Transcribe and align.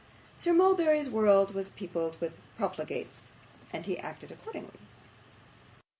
Sir 0.35 0.51
Mulberry's 0.51 1.11
world 1.11 1.53
was 1.53 1.69
peopled 1.69 2.19
with 2.19 2.39
profligates, 2.57 3.29
and 3.71 3.85
he 3.85 3.99
acted 3.99 4.31
accordingly. 4.31 4.79